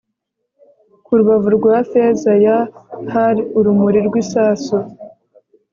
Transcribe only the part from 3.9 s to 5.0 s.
rwisasu